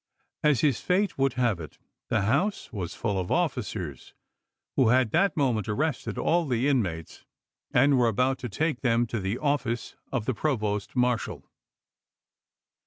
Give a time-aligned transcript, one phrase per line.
[0.43, 1.77] As his fate would have it,
[2.09, 4.15] the house was full of officers
[4.75, 7.23] who had that moment arrested all the inmates
[7.71, 11.43] and were about to take them to the office of the provost marshal.